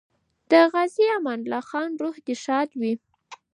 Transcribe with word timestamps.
د 0.51 0.53
غازي 0.71 1.05
امان 1.17 1.39
الله 1.43 1.61
خان 1.69 1.89
روح 2.01 2.15
دې 2.25 2.35
ښاد 2.43 2.69
وي. 2.79 2.93